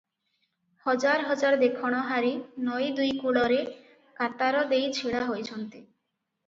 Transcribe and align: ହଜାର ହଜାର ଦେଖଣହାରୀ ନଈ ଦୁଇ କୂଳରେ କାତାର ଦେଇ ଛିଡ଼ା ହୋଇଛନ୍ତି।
ହଜାର 0.85 1.27
ହଜାର 1.31 1.59
ଦେଖଣହାରୀ 1.65 2.33
ନଈ 2.71 2.89
ଦୁଇ 3.01 3.13
କୂଳରେ 3.21 3.61
କାତାର 4.23 4.69
ଦେଇ 4.75 4.91
ଛିଡ଼ା 5.01 5.23
ହୋଇଛନ୍ତି। 5.33 5.87